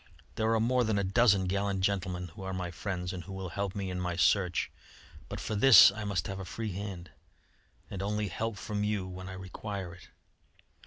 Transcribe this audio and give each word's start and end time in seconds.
There 0.33 0.51
are 0.55 0.59
more 0.59 0.83
than 0.83 0.97
a 0.97 1.03
dozen 1.03 1.45
gallant 1.45 1.81
gentlemen, 1.81 2.29
who 2.29 2.41
are 2.41 2.55
my 2.55 2.71
friends, 2.71 3.13
and 3.13 3.25
who 3.25 3.31
will 3.33 3.49
help 3.49 3.75
me 3.75 3.91
in 3.91 3.99
my 3.99 4.15
search. 4.15 4.71
But 5.29 5.39
for 5.39 5.53
this 5.53 5.91
I 5.91 6.05
must 6.05 6.25
have 6.25 6.39
a 6.39 6.43
free 6.43 6.71
hand, 6.71 7.11
and 7.87 8.01
only 8.01 8.27
help 8.29 8.57
from 8.57 8.83
you 8.83 9.07
when 9.07 9.29
I 9.29 9.33
require 9.33 9.93
it. 9.93 10.07